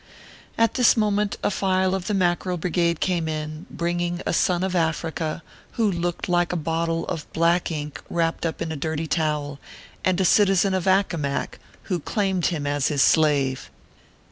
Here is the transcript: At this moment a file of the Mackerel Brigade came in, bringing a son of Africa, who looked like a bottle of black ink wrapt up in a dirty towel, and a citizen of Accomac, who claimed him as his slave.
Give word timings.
At 0.57 0.73
this 0.73 0.97
moment 0.97 1.37
a 1.43 1.51
file 1.51 1.93
of 1.93 2.07
the 2.07 2.15
Mackerel 2.15 2.57
Brigade 2.57 2.99
came 2.99 3.27
in, 3.27 3.67
bringing 3.69 4.19
a 4.25 4.33
son 4.33 4.63
of 4.63 4.75
Africa, 4.75 5.43
who 5.73 5.91
looked 5.91 6.27
like 6.27 6.51
a 6.51 6.55
bottle 6.55 7.05
of 7.05 7.31
black 7.33 7.69
ink 7.69 8.01
wrapt 8.09 8.43
up 8.43 8.63
in 8.63 8.71
a 8.71 8.75
dirty 8.75 9.05
towel, 9.05 9.59
and 10.03 10.19
a 10.19 10.25
citizen 10.25 10.73
of 10.73 10.87
Accomac, 10.87 11.59
who 11.83 11.99
claimed 11.99 12.47
him 12.47 12.65
as 12.65 12.87
his 12.87 13.03
slave. 13.03 13.69